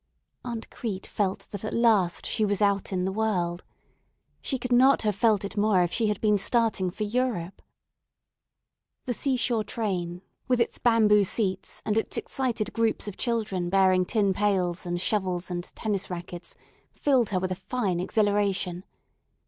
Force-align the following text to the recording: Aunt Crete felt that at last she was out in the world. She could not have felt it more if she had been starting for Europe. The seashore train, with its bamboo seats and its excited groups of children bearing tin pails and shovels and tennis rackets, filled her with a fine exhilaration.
Aunt 0.43 0.67
Crete 0.71 1.05
felt 1.05 1.47
that 1.51 1.63
at 1.63 1.75
last 1.75 2.25
she 2.25 2.43
was 2.43 2.59
out 2.59 2.91
in 2.91 3.05
the 3.05 3.11
world. 3.11 3.63
She 4.41 4.57
could 4.57 4.71
not 4.71 5.03
have 5.03 5.15
felt 5.15 5.45
it 5.45 5.55
more 5.55 5.83
if 5.83 5.93
she 5.93 6.07
had 6.07 6.19
been 6.21 6.39
starting 6.39 6.89
for 6.89 7.03
Europe. 7.03 7.61
The 9.05 9.13
seashore 9.13 9.63
train, 9.63 10.23
with 10.47 10.59
its 10.59 10.79
bamboo 10.79 11.23
seats 11.23 11.83
and 11.85 11.99
its 11.99 12.17
excited 12.17 12.73
groups 12.73 13.07
of 13.07 13.15
children 13.15 13.69
bearing 13.69 14.05
tin 14.05 14.33
pails 14.33 14.87
and 14.87 14.99
shovels 14.99 15.51
and 15.51 15.65
tennis 15.75 16.09
rackets, 16.09 16.55
filled 16.95 17.29
her 17.29 17.37
with 17.39 17.51
a 17.51 17.55
fine 17.55 17.99
exhilaration. 17.99 18.83